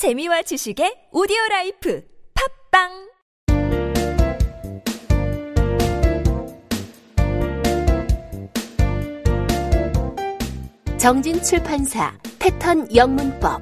재미와 0.00 0.40
지식의 0.40 1.08
오디오 1.12 1.36
라이프 1.50 2.02
팝빵! 2.72 2.88
정진 10.96 11.42
출판사 11.42 12.16
패턴 12.38 12.88
영문법. 12.96 13.60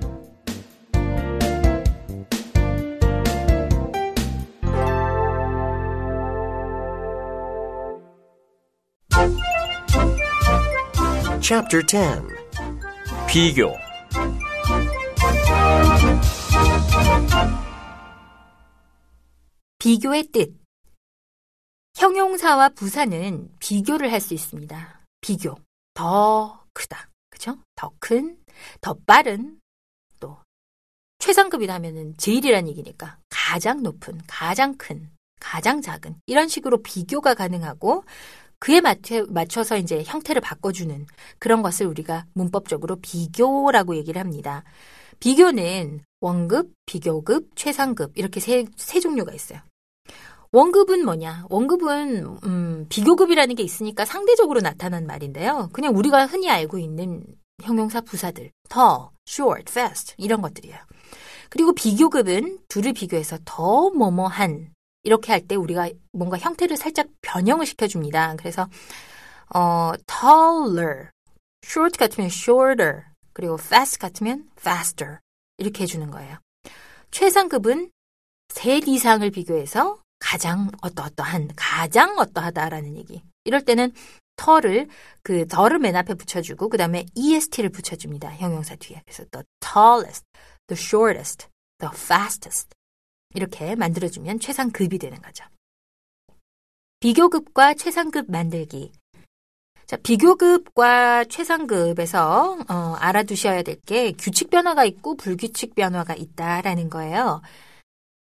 Chapter 11.40 11.84
10 11.84 12.22
비교 13.26 13.87
비교의 19.88 20.24
뜻 20.24 20.54
형용사와 21.96 22.68
부사는 22.68 23.50
비교를 23.58 24.12
할 24.12 24.20
수 24.20 24.34
있습니다. 24.34 25.00
비교 25.22 25.56
더 25.94 26.66
크다. 26.74 27.08
그죠? 27.30 27.56
더 27.74 27.90
큰, 27.98 28.36
더 28.82 28.98
빠른, 29.06 29.58
또 30.20 30.36
최상급이다 31.20 31.72
하면은 31.72 32.14
제일이란 32.18 32.68
얘기니까 32.68 33.16
가장 33.30 33.82
높은, 33.82 34.20
가장 34.26 34.76
큰, 34.76 35.08
가장 35.40 35.80
작은 35.80 36.20
이런 36.26 36.48
식으로 36.48 36.82
비교가 36.82 37.32
가능하고 37.32 38.04
그에 38.58 38.82
맞춰, 38.82 39.24
맞춰서 39.30 39.78
이제 39.78 40.02
형태를 40.04 40.42
바꿔주는 40.42 41.06
그런 41.38 41.62
것을 41.62 41.86
우리가 41.86 42.26
문법적으로 42.34 42.96
비교라고 42.96 43.96
얘기를 43.96 44.20
합니다. 44.20 44.64
비교는 45.18 46.02
원급, 46.20 46.74
비교급, 46.84 47.56
최상급 47.56 48.12
이렇게 48.18 48.38
세, 48.38 48.66
세 48.76 49.00
종류가 49.00 49.32
있어요. 49.32 49.62
원급은 50.52 51.04
뭐냐? 51.04 51.46
원급은 51.50 52.38
음, 52.44 52.86
비교급이라는 52.88 53.54
게 53.54 53.62
있으니까 53.62 54.04
상대적으로 54.04 54.60
나타난 54.60 55.06
말인데요. 55.06 55.68
그냥 55.72 55.94
우리가 55.96 56.26
흔히 56.26 56.50
알고 56.50 56.78
있는 56.78 57.22
형용사 57.62 58.00
부사들, 58.00 58.50
더, 58.68 59.12
short, 59.28 59.70
fast 59.70 60.14
이런 60.16 60.40
것들이에요. 60.40 60.78
그리고 61.50 61.72
비교급은 61.72 62.60
둘을 62.68 62.92
비교해서 62.92 63.38
더 63.44 63.90
뭐뭐한 63.90 64.72
이렇게 65.02 65.32
할 65.32 65.46
때 65.46 65.54
우리가 65.54 65.90
뭔가 66.12 66.38
형태를 66.38 66.76
살짝 66.76 67.06
변형을 67.22 67.66
시켜줍니다. 67.66 68.36
그래서 68.36 68.68
어, 69.54 69.92
taller, 70.06 71.10
short 71.64 71.98
같으면 71.98 72.28
shorter, 72.30 73.02
그리고 73.32 73.54
fast 73.60 73.98
같으면 73.98 74.48
faster 74.58 75.18
이렇게 75.58 75.82
해주는 75.84 76.10
거예요. 76.10 76.36
최상급은 77.10 77.90
셋 78.50 78.86
이상을 78.86 79.28
비교해서 79.30 79.98
가장 80.18 80.70
어떠어떠한, 80.82 81.50
가장 81.56 82.18
어떠하다라는 82.18 82.96
얘기. 82.96 83.22
이럴 83.44 83.64
때는 83.64 83.92
터를 84.36 84.88
그 85.22 85.46
더를 85.48 85.78
맨 85.78 85.96
앞에 85.96 86.14
붙여주고 86.14 86.68
그 86.68 86.76
다음에 86.76 87.06
est를 87.16 87.70
붙여줍니다. 87.70 88.30
형용사 88.36 88.76
뒤에. 88.76 89.02
그래서 89.04 89.24
the 89.30 89.44
tallest, 89.60 90.24
the 90.68 90.80
shortest, 90.80 91.48
the 91.78 91.90
fastest 91.94 92.68
이렇게 93.34 93.74
만들어주면 93.74 94.40
최상급이 94.40 94.98
되는 94.98 95.20
거죠. 95.20 95.44
비교급과 97.00 97.74
최상급 97.74 98.30
만들기. 98.30 98.92
자, 99.86 99.96
비교급과 99.96 101.24
최상급에서 101.24 102.58
어, 102.68 102.74
알아두셔야 102.98 103.62
될 103.62 103.76
게 103.86 104.12
규칙 104.12 104.50
변화가 104.50 104.84
있고 104.84 105.16
불규칙 105.16 105.74
변화가 105.74 106.14
있다라는 106.14 106.90
거예요. 106.90 107.40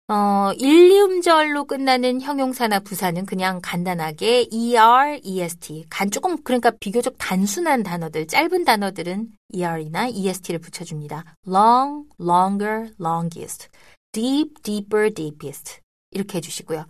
어, 0.09 0.53
1, 0.59 0.91
2음절로 0.91 1.67
끝나는 1.67 2.21
형용사나 2.21 2.81
부사는 2.81 3.25
그냥 3.25 3.61
간단하게 3.63 4.49
er, 4.53 5.21
est, 5.25 5.85
간 5.89 6.11
조금 6.11 6.43
그러니까 6.43 6.71
비교적 6.81 7.15
단순한 7.19 7.83
단어들, 7.83 8.27
짧은 8.27 8.65
단어들은 8.65 9.31
er이나 9.55 10.09
est를 10.09 10.59
붙여줍니다. 10.59 11.25
long, 11.47 12.09
longer, 12.21 12.91
longest, 13.01 13.69
deep, 14.11 14.61
deeper, 14.63 15.15
deepest 15.15 15.81
이렇게 16.11 16.39
해주시고요. 16.39 16.85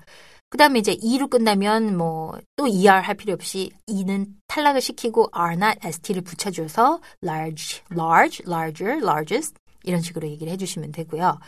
그 0.51 0.59
다음에 0.59 0.81
이제 0.81 0.97
e로 1.03 1.29
끝나면 1.29 1.97
뭐 1.97 2.33
또 2.57 2.67
er 2.67 3.01
할 3.03 3.15
필요 3.15 3.35
없이 3.35 3.71
e는 3.87 4.27
탈락을 4.49 4.81
시키고 4.81 5.29
r나 5.33 5.75
st를 5.83 6.23
붙여줘서 6.23 7.01
large, 7.23 7.83
large, 7.93 8.45
larger, 8.47 8.99
largest 8.99 9.55
이런 9.85 10.01
식으로 10.01 10.29
얘기를 10.29 10.53
해주시면 10.53 10.93
되고요. 10.93 11.39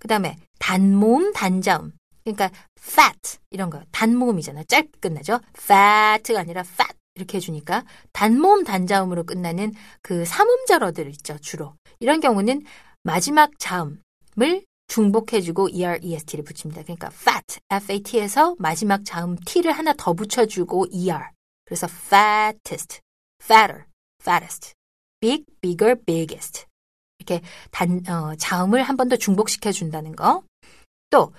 그 0.00 0.08
다음에 0.08 0.36
단모음, 0.58 1.32
단자음. 1.32 1.92
그러니까 2.24 2.50
fat 2.78 3.38
이런 3.50 3.70
거 3.70 3.82
단모음이잖아. 3.92 4.64
짧게 4.64 4.98
끝나죠. 5.00 5.38
fat가 5.56 6.40
아니라 6.40 6.62
fat 6.62 6.94
이렇게 7.14 7.36
해주니까 7.36 7.84
단모음, 8.12 8.64
단자음으로 8.64 9.24
끝나는 9.24 9.72
그 10.02 10.24
삼음절어들 10.24 11.08
있죠. 11.10 11.38
주로 11.38 11.74
이런 12.00 12.20
경우는 12.20 12.64
마지막 13.02 13.50
자음을 13.58 14.64
중복해주고 14.88 15.68
er, 15.68 16.00
est를 16.02 16.42
붙입니다. 16.44 16.82
그러니까 16.82 17.08
fat, 17.08 17.60
fat에서 17.70 18.56
마지막 18.58 19.04
자음 19.04 19.36
t를 19.36 19.72
하나 19.72 19.92
더 19.92 20.14
붙여주고 20.14 20.86
er. 20.92 21.30
그래서 21.64 21.86
fattest, 21.86 23.00
fatter, 23.42 23.84
fattest, 24.20 24.74
big, 25.20 25.44
bigger, 25.60 25.94
biggest. 26.04 26.66
이렇게 27.20 27.40
단, 27.70 28.02
어, 28.08 28.34
자음을 28.36 28.82
한 28.82 28.96
번 28.96 29.08
더 29.08 29.16
중복시켜 29.16 29.72
준다는 29.72 30.16
거. 30.16 30.42
또, 31.10 31.32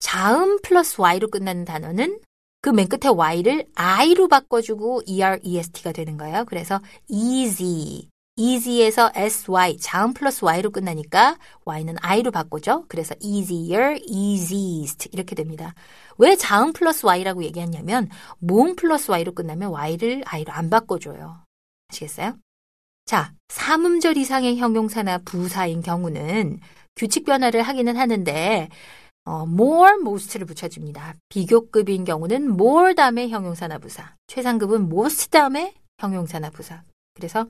자음 0.00 0.60
플러스 0.62 1.00
y로 1.00 1.28
끝나는 1.28 1.64
단어는 1.64 2.20
그 2.62 2.70
맨 2.70 2.88
끝에 2.88 3.08
y를 3.10 3.66
i로 3.74 4.28
바꿔주고 4.28 5.02
er, 5.08 5.40
est가 5.44 5.92
되는 5.92 6.16
거예요. 6.18 6.44
그래서 6.46 6.80
easy, 7.08 8.08
easy에서 8.36 9.10
sy, 9.14 9.76
자음 9.78 10.12
플러스 10.14 10.44
y로 10.44 10.70
끝나니까 10.70 11.38
y는 11.64 11.96
i로 12.02 12.30
바꾸죠. 12.30 12.84
그래서 12.88 13.14
easier, 13.20 13.98
easiest 14.06 15.08
이렇게 15.12 15.34
됩니다. 15.34 15.74
왜 16.18 16.36
자음 16.36 16.72
플러스 16.72 17.06
y라고 17.06 17.44
얘기하냐면 17.44 18.08
모음 18.38 18.76
플러스 18.76 19.10
y로 19.10 19.32
끝나면 19.32 19.70
y를 19.70 20.22
i로 20.26 20.52
안 20.52 20.68
바꿔줘요. 20.70 21.44
아시겠어요? 21.90 22.36
자, 23.10 23.34
삼음절 23.48 24.16
이상의 24.18 24.58
형용사나 24.58 25.18
부사인 25.24 25.82
경우는 25.82 26.60
규칙 26.94 27.24
변화를 27.24 27.62
하기는 27.62 27.96
하는데 27.96 28.68
어, 29.24 29.42
more, 29.42 29.94
most를 29.94 30.46
붙여줍니다. 30.46 31.16
비교급인 31.28 32.04
경우는 32.04 32.50
more 32.52 32.94
다음에 32.94 33.28
형용사나 33.28 33.78
부사, 33.78 34.14
최상급은 34.28 34.82
most 34.82 35.30
다음에 35.30 35.74
형용사나 35.98 36.50
부사. 36.50 36.84
그래서 37.14 37.48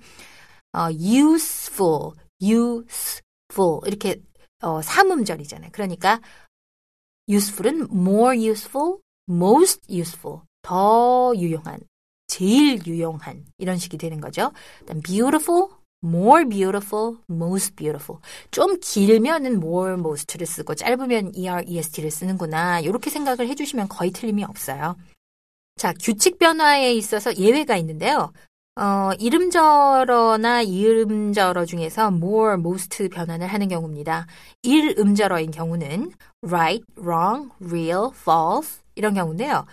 어, 0.73 0.89
useful, 0.93 2.13
useful 2.41 3.81
이렇게 3.85 4.19
어, 4.63 4.81
삼음절이잖아요. 4.81 5.73
그러니까 5.75 6.23
useful은 7.29 7.89
more 7.93 8.49
useful, 8.49 9.01
most 9.29 9.83
useful, 9.93 10.41
더 10.63 11.35
유용한, 11.37 11.81
제일 12.31 12.87
유용한 12.87 13.45
이런 13.59 13.77
식이 13.77 13.99
되는 13.99 14.21
거죠. 14.21 14.53
일단 14.81 15.01
beautiful, 15.03 15.69
more 16.03 16.45
beautiful, 16.49 17.17
most 17.29 17.75
beautiful. 17.75 18.23
좀 18.53 18.79
길면은 18.81 19.55
more, 19.57 19.95
most를 19.95 20.47
쓰고 20.47 20.77
짧으면 20.77 21.33
er, 21.37 21.65
est를 21.67 22.11
쓰는구나. 22.11 22.81
이렇게 22.81 23.11
생각을 23.11 23.49
해주시면 23.49 23.89
거의 23.89 24.13
틀림이 24.13 24.45
없어요. 24.45 24.97
자, 25.77 25.93
규칙 26.01 26.39
변화에 26.39 26.95
있어서 26.95 27.35
예외가 27.37 27.77
있는데요. 27.77 28.33
어, 28.77 29.11
이름절어나 29.19 30.63
이음절어 30.63 31.65
중에서 31.67 32.07
more, 32.09 32.55
most 32.55 33.09
변환을 33.09 33.49
하는 33.49 33.67
경우입니다. 33.67 34.27
일음절어인 34.63 35.51
경우는 35.51 36.13
right, 36.43 36.85
wrong, 36.97 37.51
real, 37.61 38.11
false 38.15 38.81
이런 38.95 39.15
경우인데요. 39.15 39.67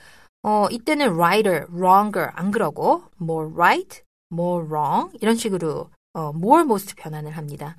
어, 0.43 0.67
이때는 0.69 1.13
righter, 1.13 1.65
wronger 1.71 2.31
안 2.35 2.51
그러고 2.51 3.03
more 3.21 3.51
right, 3.53 4.01
more 4.31 4.65
wrong 4.65 5.11
이런 5.21 5.35
식으로 5.35 5.89
어, 6.13 6.31
more, 6.33 6.63
most 6.63 6.95
변환을 6.95 7.31
합니다. 7.31 7.75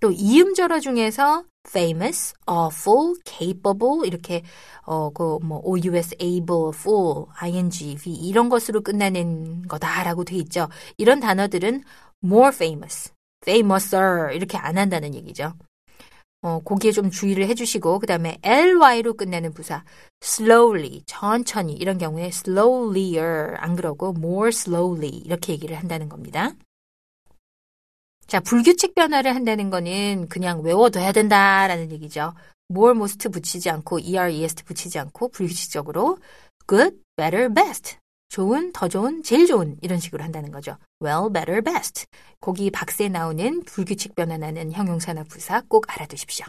또 0.00 0.10
이음절어 0.10 0.80
중에서 0.80 1.44
famous, 1.68 2.34
awful, 2.48 3.14
capable 3.24 4.06
이렇게 4.06 4.42
어그뭐ous, 4.84 6.14
able, 6.18 6.70
full, 6.74 7.26
ing, 7.42 7.96
v 7.96 8.12
이런 8.12 8.48
것으로 8.48 8.82
끝나는 8.82 9.62
거다라고 9.62 10.24
돼 10.24 10.36
있죠. 10.36 10.68
이런 10.98 11.20
단어들은 11.20 11.82
more 12.22 12.48
famous, 12.48 13.12
famouser 13.42 14.34
이렇게 14.34 14.58
안 14.58 14.78
한다는 14.78 15.14
얘기죠. 15.14 15.54
어, 16.46 16.60
거기에 16.60 16.92
좀 16.92 17.10
주의를 17.10 17.48
해주시고 17.48 17.98
그 17.98 18.06
다음에 18.06 18.38
ly로 18.40 19.14
끝내는 19.14 19.52
부사 19.52 19.82
slowly 20.22 21.02
천천히 21.04 21.72
이런 21.72 21.98
경우에 21.98 22.26
slowlier 22.26 23.56
안 23.56 23.74
그러고 23.74 24.14
more 24.16 24.50
slowly 24.50 25.08
이렇게 25.08 25.54
얘기를 25.54 25.76
한다는 25.76 26.08
겁니다. 26.08 26.52
자, 28.28 28.38
불규칙 28.38 28.94
변화를 28.94 29.34
한다는 29.34 29.70
거는 29.70 30.28
그냥 30.28 30.62
외워둬야 30.62 31.10
된다라는 31.10 31.90
얘기죠. 31.90 32.32
more, 32.70 32.92
most 32.92 33.28
붙이지 33.28 33.68
않고 33.68 33.98
er, 33.98 34.30
est 34.30 34.64
붙이지 34.64 35.00
않고 35.00 35.30
불규칙적으로 35.30 36.18
good, 36.68 36.96
better, 37.16 37.52
best. 37.52 37.96
좋은, 38.28 38.72
더 38.72 38.88
좋은, 38.88 39.22
제일 39.22 39.46
좋은 39.46 39.76
이런 39.82 39.98
식으로 39.98 40.22
한다는 40.22 40.50
거죠. 40.50 40.76
well, 41.02 41.32
better, 41.32 41.62
best. 41.62 42.06
거기 42.40 42.70
박스에 42.70 43.08
나오는 43.08 43.62
불규칙 43.64 44.14
변화나는 44.14 44.72
형용사나 44.72 45.24
부사 45.24 45.62
꼭 45.68 45.84
알아두십시오. 45.88 46.46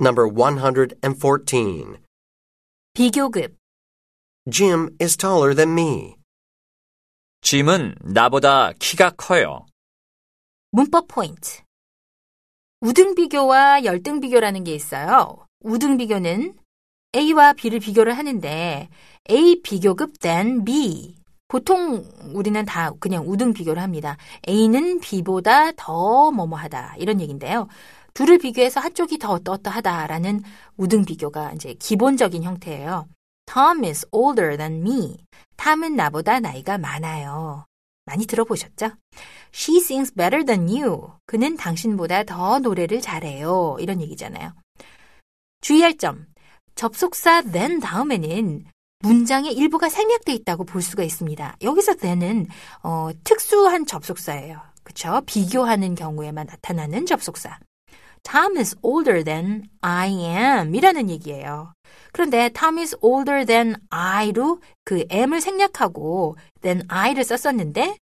Number 0.00 0.28
114. 0.28 1.98
비교급. 2.94 3.56
Jim 4.48 4.96
is 5.00 5.16
taller 5.16 5.54
than 5.54 5.72
me. 5.72 6.14
짐은 7.42 7.96
나보다 8.04 8.72
키가 8.78 9.10
커요. 9.16 9.66
문법 10.70 11.08
포인트. 11.08 11.62
우등 12.80 13.16
비교와 13.16 13.84
열등 13.84 14.20
비교라는 14.20 14.62
게 14.64 14.74
있어요. 14.74 15.36
우등 15.60 15.96
비교는 15.96 16.54
A와 17.16 17.52
B를 17.54 17.80
비교를 17.80 18.16
하는데 18.16 18.88
A 19.30 19.62
비교급 19.62 20.20
then 20.20 20.64
B. 20.64 21.16
보통 21.48 22.04
우리는 22.34 22.64
다 22.64 22.92
그냥 23.00 23.24
우등 23.26 23.52
비교를 23.52 23.82
합니다. 23.82 24.16
A는 24.48 25.00
B보다 25.00 25.72
더 25.72 26.30
뭐뭐하다 26.30 26.96
이런 26.98 27.20
얘기인데요. 27.20 27.66
둘을 28.14 28.38
비교해서 28.38 28.80
한쪽이 28.80 29.18
더 29.18 29.32
어떠어떠하다라는 29.32 30.42
우등 30.76 31.04
비교가 31.04 31.52
이제 31.54 31.74
기본적인 31.74 32.44
형태예요. 32.44 33.08
Tom 33.46 33.82
is 33.84 34.06
older 34.12 34.56
than 34.56 34.82
me. 34.82 35.16
탐은 35.56 35.96
나보다 35.96 36.38
나이가 36.38 36.78
많아요. 36.78 37.64
많이 38.04 38.26
들어보셨죠? 38.26 38.90
She 39.52 39.78
sings 39.78 40.12
better 40.14 40.44
than 40.44 40.68
you. 40.68 41.12
그는 41.26 41.56
당신보다 41.56 42.24
더 42.24 42.58
노래를 42.58 43.00
잘해요. 43.00 43.76
이런 43.80 44.00
얘기잖아요. 44.00 44.52
주의할 45.60 45.96
점. 45.96 46.26
접속사 46.74 47.42
then 47.42 47.80
다음에는 47.80 48.64
문장의 49.00 49.52
일부가 49.52 49.88
생략돼 49.88 50.32
있다고 50.32 50.64
볼 50.64 50.82
수가 50.82 51.02
있습니다. 51.02 51.56
여기서 51.62 51.94
then은 51.96 52.46
어, 52.82 53.10
특수한 53.24 53.86
접속사예요. 53.86 54.60
그쵸? 54.82 55.20
비교하는 55.26 55.94
경우에만 55.94 56.46
나타나는 56.46 57.06
접속사. 57.06 57.58
Tom 58.22 58.56
is 58.56 58.76
older 58.82 59.22
than 59.22 59.68
I 59.80 60.10
am 60.10 60.74
이라는 60.74 61.10
얘기예요. 61.10 61.72
그런데 62.12 62.48
Tom 62.50 62.78
is 62.78 62.96
older 63.00 63.44
than 63.44 63.76
I로 63.90 64.60
그 64.84 65.04
M을 65.08 65.40
생략하고 65.40 66.36
than 66.60 66.84
I를 66.88 67.24
썼었는데 67.24 67.98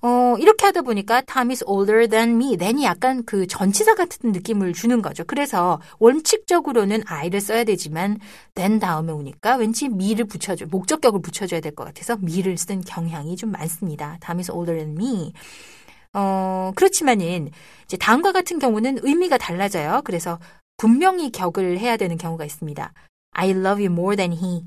어, 0.00 0.36
이렇게 0.38 0.66
하다 0.66 0.82
보니까 0.82 1.22
Tom 1.22 1.50
is 1.50 1.64
older 1.66 2.06
than 2.08 2.30
me. 2.36 2.56
than이 2.56 2.84
약간 2.84 3.24
그 3.24 3.46
전치사 3.48 3.94
같은 3.96 4.30
느낌을 4.32 4.72
주는 4.72 5.02
거죠. 5.02 5.24
그래서 5.26 5.80
원칙적으로는 5.98 7.02
I를 7.06 7.40
써야 7.40 7.64
되지만 7.64 8.18
than 8.54 8.78
다음에 8.78 9.12
오니까 9.12 9.56
왠지 9.56 9.86
me를 9.86 10.24
붙여줘, 10.26 10.66
목적격을 10.70 11.20
붙여줘야 11.20 11.60
될 11.60 11.74
것 11.74 11.84
같아서 11.84 12.16
me를 12.22 12.56
쓴 12.58 12.80
경향이 12.80 13.36
좀 13.36 13.50
많습니다. 13.50 14.18
Tom 14.24 14.38
is 14.38 14.50
older 14.52 14.76
than 14.78 14.96
me. 14.96 15.32
어, 16.14 16.72
그렇지만은 16.76 17.50
이제 17.84 17.96
다음과 17.96 18.32
같은 18.32 18.58
경우는 18.58 18.98
의미가 19.02 19.38
달라져요. 19.38 20.02
그래서 20.04 20.38
분명히 20.76 21.30
격을 21.30 21.78
해야 21.78 21.96
되는 21.96 22.16
경우가 22.16 22.44
있습니다. 22.44 22.92
I 23.32 23.50
love 23.50 23.84
you 23.84 23.92
more 23.92 24.16
than 24.16 24.32
he. 24.32 24.64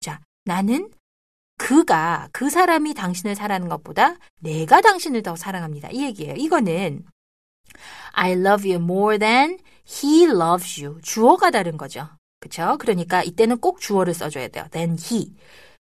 자, 0.00 0.20
나는 0.44 0.90
그가 1.58 2.28
그 2.32 2.48
사람이 2.48 2.94
당신을 2.94 3.34
사랑하는 3.34 3.68
것보다 3.68 4.16
내가 4.40 4.80
당신을 4.80 5.22
더 5.22 5.36
사랑합니다. 5.36 5.90
이 5.92 6.02
얘기예요. 6.04 6.34
이거는 6.36 7.04
I 8.12 8.32
love 8.32 8.70
you 8.70 8.82
more 8.82 9.18
than 9.18 9.58
he 9.86 10.24
loves 10.24 10.82
you. 10.82 11.00
주어가 11.02 11.50
다른 11.50 11.76
거죠. 11.76 12.08
그쵸? 12.40 12.76
그러니까 12.78 13.22
이때는 13.22 13.58
꼭 13.58 13.80
주어를 13.80 14.14
써줘야 14.14 14.48
돼요. 14.48 14.66
than 14.70 14.96
he. 14.98 15.34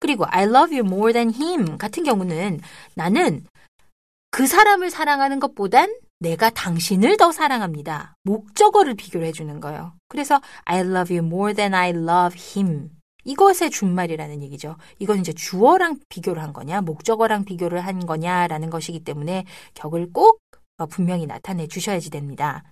그리고 0.01 0.27
I 0.27 0.45
love 0.45 0.77
you 0.77 0.87
more 0.87 1.13
than 1.13 1.33
him 1.33 1.79
같은 1.79 2.03
경우는 2.03 2.61
나는 2.95 3.47
그 4.31 4.47
사람을 4.47 4.91
사랑하는 4.91 5.39
것보단 5.41 5.95
내가 6.19 6.51
당신을 6.51 7.17
더 7.17 7.33
사랑합니다. 7.33 8.15
목적어를 8.25 8.95
비교를 8.95 9.27
해주는 9.29 9.61
거예요. 9.61 9.95
그래서 10.09 10.41
I 10.65 10.81
love 10.81 11.17
you 11.17 11.27
more 11.27 11.55
than 11.55 11.75
I 11.75 11.91
love 11.91 12.37
him. 12.57 12.91
이것의 13.25 13.71
준말이라는 13.71 14.43
얘기죠. 14.43 14.77
이건 14.99 15.21
이제 15.21 15.33
주어랑 15.33 15.99
비교를 16.09 16.43
한 16.43 16.53
거냐, 16.53 16.81
목적어랑 16.81 17.45
비교를 17.45 17.81
한 17.81 18.05
거냐라는 18.07 18.71
것이기 18.71 19.01
때문에 19.01 19.45
격을 19.75 20.13
꼭 20.13 20.41
어, 20.79 20.87
분명히 20.87 21.27
나타내 21.27 21.67
주셔야지 21.67 22.11
됩니다. 22.11 22.65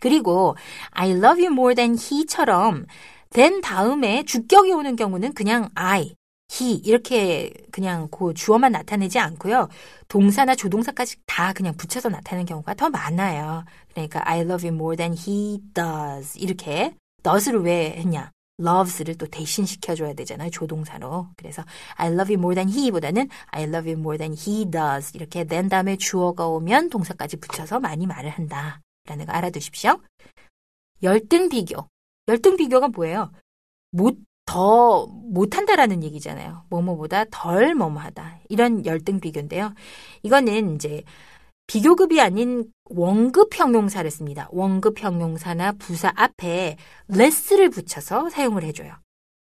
그리고 0.00 0.56
I 0.90 1.10
love 1.10 1.44
you 1.44 1.52
more 1.52 1.74
than 1.74 1.96
he처럼 1.98 2.86
then 3.30 3.60
다음에 3.60 4.24
주격이 4.24 4.72
오는 4.72 4.96
경우는 4.96 5.34
그냥 5.34 5.68
I, 5.74 6.14
he 6.52 6.76
이렇게 6.76 7.52
그냥 7.70 8.08
그 8.10 8.34
주어만 8.34 8.72
나타내지 8.72 9.18
않고요. 9.18 9.68
동사나 10.08 10.56
조동사까지 10.56 11.16
다 11.26 11.52
그냥 11.52 11.76
붙여서 11.76 12.08
나타내는 12.08 12.46
경우가 12.46 12.74
더 12.74 12.88
많아요. 12.88 13.64
그러니까 13.92 14.22
I 14.28 14.40
love 14.40 14.68
you 14.68 14.74
more 14.74 14.96
than 14.96 15.14
he 15.16 15.60
does 15.74 16.38
이렇게 16.38 16.96
does를 17.22 17.62
왜 17.62 17.92
했냐? 17.98 18.32
Loves를 18.60 19.16
또 19.16 19.26
대신 19.26 19.64
시켜줘야 19.64 20.14
되잖아요. 20.14 20.50
조동사로. 20.50 21.28
그래서 21.36 21.64
I 21.96 22.12
love 22.12 22.34
you 22.34 22.38
more 22.38 22.54
than 22.54 22.68
he보다는 22.68 23.28
I 23.46 23.64
love 23.64 23.90
you 23.90 23.98
more 23.98 24.18
than 24.18 24.36
he 24.38 24.70
does 24.70 25.12
이렇게 25.14 25.44
then 25.44 25.68
다음에 25.68 25.96
주어가 25.96 26.46
오면 26.46 26.90
동사까지 26.90 27.38
붙여서 27.38 27.80
많이 27.80 28.06
말을 28.06 28.30
한다. 28.30 28.80
라는 29.06 29.26
거 29.26 29.32
알아두십시오. 29.32 29.98
열등 31.02 31.48
비교. 31.48 31.88
열등 32.28 32.56
비교가 32.56 32.88
뭐예요? 32.88 33.32
못, 33.90 34.18
더 34.44 35.06
못한다라는 35.06 36.02
얘기잖아요. 36.02 36.64
뭐뭐보다 36.70 37.24
덜 37.30 37.74
뭐뭐하다. 37.74 38.40
이런 38.48 38.84
열등 38.84 39.20
비교인데요. 39.20 39.72
이거는 40.22 40.74
이제 40.74 41.02
비교급이 41.70 42.20
아닌 42.20 42.64
원급 42.86 43.56
형용사를 43.56 44.10
씁니다. 44.10 44.48
원급 44.50 45.00
형용사나 45.00 45.70
부사 45.78 46.12
앞에 46.16 46.76
less를 47.08 47.70
붙여서 47.70 48.28
사용을 48.28 48.64
해줘요. 48.64 48.92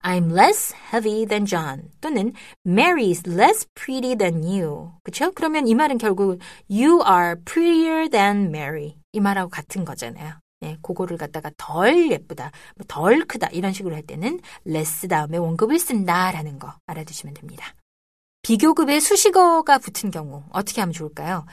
I'm 0.03 0.33
less 0.33 0.75
heavy 0.91 1.27
than 1.27 1.45
John 1.45 1.91
또는 2.01 2.33
Mary 2.67 3.11
is 3.11 3.29
less 3.29 3.67
pretty 3.75 4.17
than 4.17 4.43
you. 4.43 4.93
그쵸? 5.03 5.33
그러면 5.35 5.69
이 5.69 5.75
말은 5.75 5.99
결국 5.99 6.41
you 6.71 7.03
are 7.07 7.35
prettier 7.45 8.09
than 8.09 8.47
Mary 8.47 8.97
이 9.13 9.21
말하고 9.21 9.51
같은 9.51 9.85
거잖아요. 9.85 10.37
네, 10.63 10.79
그거를 10.81 11.19
갖다가 11.19 11.51
덜 11.59 12.11
예쁘다, 12.11 12.53
뭐덜 12.77 13.27
크다 13.27 13.49
이런 13.49 13.75
식으로 13.75 13.95
할 13.95 14.03
때는 14.03 14.41
less 14.67 15.09
다음에 15.09 15.37
원급을 15.37 15.79
쓴다라는 15.79 16.59
거 16.59 16.73
알아두시면 16.87 17.35
됩니다. 17.35 17.75
비교급에 18.41 19.01
수식어가 19.01 19.77
붙은 19.77 20.11
경우 20.11 20.43
어떻게 20.53 20.81
하면 20.81 20.95
좋을까요? 20.95 21.45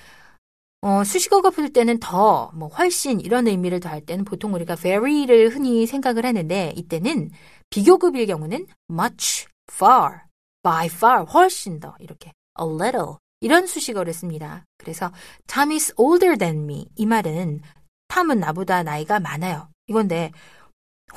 어, 0.81 1.03
수식어가 1.03 1.51
붙을 1.51 1.73
때는 1.73 1.99
더, 1.99 2.51
뭐, 2.55 2.67
훨씬 2.69 3.21
이런 3.21 3.47
의미를 3.47 3.79
더할 3.79 4.01
때는 4.01 4.25
보통 4.25 4.53
우리가 4.55 4.75
very를 4.75 5.49
흔히 5.49 5.85
생각을 5.85 6.25
하는데 6.25 6.73
이때는 6.75 7.29
비교급일 7.69 8.25
경우는 8.25 8.65
much, 8.89 9.45
far, 9.71 10.21
by 10.63 10.87
far, 10.87 11.25
훨씬 11.25 11.79
더 11.79 11.95
이렇게 11.99 12.31
a 12.59 12.65
little 12.65 13.17
이런 13.41 13.67
수식어를 13.67 14.11
씁니다. 14.13 14.65
그래서 14.77 15.11
Tom 15.47 15.71
is 15.71 15.93
older 15.97 16.35
than 16.37 16.63
me 16.63 16.87
이 16.95 17.05
말은 17.05 17.61
탐은 18.07 18.39
나보다 18.39 18.83
나이가 18.83 19.19
많아요. 19.19 19.69
이건데 19.87 20.31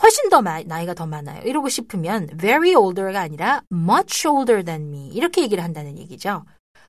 훨씬 0.02 0.28
더 0.28 0.42
마, 0.42 0.62
나이가 0.62 0.92
더 0.94 1.06
많아요. 1.06 1.42
이러고 1.42 1.68
싶으면 1.68 2.28
very 2.38 2.74
older가 2.74 3.20
아니라 3.20 3.62
much 3.72 4.26
older 4.28 4.62
than 4.62 4.88
me 4.88 5.08
이렇게 5.08 5.42
얘기를 5.42 5.64
한다는 5.64 5.98
얘기죠. 5.98 6.44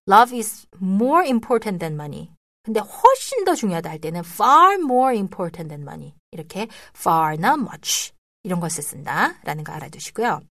Love 0.10 0.38
is 0.38 0.67
more 0.82 1.25
important 1.25 1.79
than 1.79 1.94
money. 1.94 2.35
근데 2.65 2.79
훨씬 2.79 3.45
더 3.45 3.53
중요하다 3.53 3.91
할 3.91 4.00
때는 4.00 4.22
far 4.25 4.74
more 4.79 5.15
important 5.15 5.69
than 5.69 5.81
money. 5.81 6.13
이렇게 6.31 6.67
far나 6.98 7.53
much 7.53 8.12
이런 8.43 8.60
것을 8.60 8.84
쓴다라는 8.84 9.63
거 9.63 9.72
알아두시고요. 9.72 10.41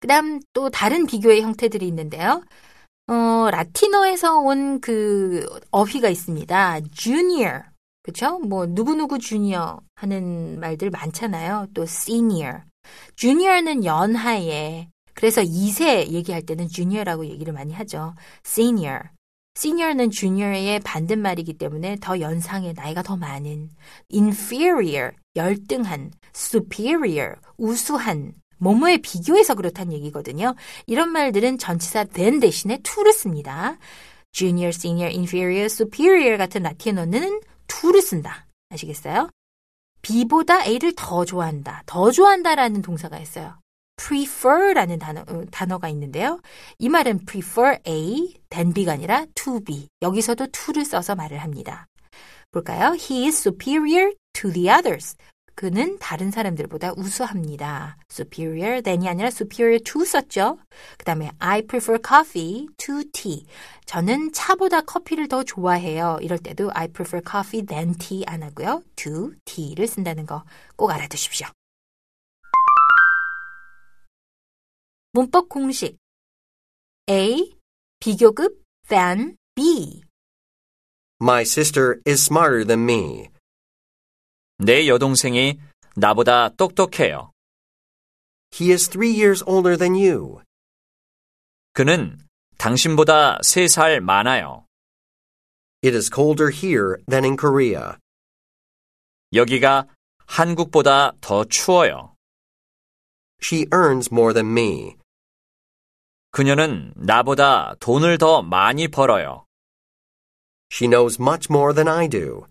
그 0.00 0.06
다음 0.06 0.40
또 0.52 0.70
다른 0.70 1.06
비교의 1.06 1.42
형태들이 1.42 1.86
있는데요. 1.88 2.42
어, 3.08 3.50
라틴어에서 3.50 4.38
온 4.38 4.80
그 4.80 5.46
어휘가 5.70 6.08
있습니다. 6.08 6.80
junior. 6.92 7.62
그쵸? 8.02 8.38
뭐, 8.38 8.66
누구누구 8.66 9.18
주니어 9.18 9.80
하는 9.94 10.60
말들 10.60 10.90
많잖아요. 10.90 11.68
또 11.74 11.82
senior. 11.82 12.60
junior는 13.16 13.84
연하에. 13.84 14.88
그래서 15.14 15.42
2세 15.42 16.08
얘기할 16.08 16.42
때는 16.42 16.68
junior라고 16.68 17.26
얘기를 17.26 17.52
많이 17.52 17.72
하죠. 17.74 18.14
senior. 18.46 19.00
Senior는 19.56 20.10
junior의 20.10 20.80
반대말이기 20.80 21.54
때문에 21.54 21.96
더 22.00 22.20
연상의 22.20 22.74
나이가 22.74 23.02
더 23.02 23.16
많은 23.16 23.70
inferior 24.12 25.12
열등한 25.36 26.12
superior 26.34 27.36
우수한 27.56 28.34
뭐뭐에 28.58 28.98
비교해서 28.98 29.54
그렇다는 29.54 29.92
얘기거든요. 29.94 30.54
이런 30.86 31.10
말들은 31.10 31.58
전치사 31.58 32.04
than 32.04 32.40
대신에 32.40 32.78
to를 32.78 33.12
씁니다. 33.12 33.78
junior, 34.32 34.68
senior, 34.68 35.14
inferior, 35.14 35.66
superior 35.66 36.36
같은 36.36 36.62
라틴어는 36.62 37.40
to를 37.66 38.02
쓴다. 38.02 38.46
아시겠어요? 38.70 39.28
B보다 40.02 40.66
A를 40.66 40.92
더 40.96 41.24
좋아한다. 41.24 41.82
더 41.86 42.10
좋아한다라는 42.10 42.82
동사가 42.82 43.18
있어요. 43.18 43.56
Prefer라는 44.04 44.98
단어, 44.98 45.22
어, 45.22 45.44
단어가 45.50 45.88
있는데요. 45.88 46.40
이 46.78 46.88
말은 46.90 47.24
prefer 47.24 47.78
A 47.86 48.34
than 48.50 48.74
B가 48.74 48.92
아니라 48.92 49.24
to 49.34 49.60
B. 49.60 49.88
여기서도 50.02 50.48
to를 50.48 50.84
써서 50.84 51.14
말을 51.14 51.38
합니다. 51.38 51.86
볼까요? 52.52 52.94
He 52.94 53.26
is 53.26 53.38
superior 53.40 54.12
to 54.34 54.52
the 54.52 54.68
others. 54.68 55.16
그는 55.56 55.98
다른 56.00 56.30
사람들보다 56.32 56.94
우수합니다. 56.96 57.96
superior 58.10 58.82
than이 58.82 59.08
아니라 59.08 59.28
superior 59.28 59.80
to 59.82 60.04
썼죠. 60.04 60.58
그 60.98 61.04
다음에 61.04 61.30
I 61.38 61.62
prefer 61.62 61.98
coffee 62.06 62.66
to 62.76 63.02
tea. 63.12 63.46
저는 63.86 64.32
차보다 64.32 64.80
커피를 64.82 65.28
더 65.28 65.44
좋아해요. 65.44 66.18
이럴 66.20 66.38
때도 66.38 66.70
I 66.74 66.88
prefer 66.88 67.22
coffee 67.24 67.64
than 67.64 67.94
tea 67.96 68.24
안 68.26 68.42
하고요. 68.42 68.82
to 68.96 69.30
tea를 69.44 69.86
쓴다는 69.86 70.26
거 70.26 70.44
꼭 70.76 70.90
알아두십시오. 70.90 71.46
문법 75.13 75.49
공식 75.49 75.97
A 77.09 77.55
비교급 77.99 78.63
than 78.87 79.35
B 79.55 80.03
My 81.21 81.41
sister 81.41 81.99
is 82.07 82.23
smarter 82.23 82.65
than 82.65 82.83
me. 82.83 83.27
내 84.57 84.87
여동생이 84.87 85.59
나보다 85.95 86.49
똑똑해요. 86.55 87.31
He 88.53 88.71
is 88.71 88.87
three 88.89 89.11
years 89.11 89.43
older 89.45 89.77
than 89.77 89.95
you. 89.95 90.41
그는 91.73 92.17
당신보다 92.57 93.39
세 93.43 93.67
살 93.67 93.99
많아요. 94.01 94.65
It 95.83 95.95
is 95.95 96.09
colder 96.13 96.49
here 96.51 96.97
than 97.09 97.25
in 97.25 97.35
Korea. 97.35 97.97
여기가 99.33 99.87
한국보다 100.25 101.13
더 101.21 101.43
추워요. 101.45 102.15
She 103.41 103.65
earns 103.73 104.09
more 104.11 104.33
than 104.33 104.51
me. 104.51 104.95
그녀는 106.34 106.92
나보다 106.96 107.76
돈을 107.78 108.18
더 108.18 108.42
많이 108.42 108.88
벌어요. 108.88 109.46
She 110.72 110.90
knows 110.90 111.22
much 111.22 111.46
more 111.48 111.72
than 111.72 111.86
I 111.86 112.08
do. 112.08 112.48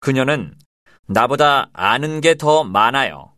그녀는 0.00 0.58
나보다 1.06 1.70
아는 1.72 2.20
게 2.20 2.34
더 2.34 2.64
많아요. 2.64 3.36